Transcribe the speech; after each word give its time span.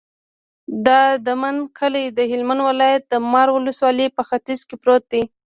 د 0.85 0.87
دامن 1.25 1.55
کلی 1.77 2.05
د 2.17 2.19
هلمند 2.31 2.61
ولایت، 2.69 3.03
د 3.07 3.13
مار 3.31 3.47
ولسوالي 3.51 4.07
په 4.17 4.21
ختیځ 4.29 4.59
کې 4.67 4.75
پروت 4.81 5.03
دی. 5.11 5.23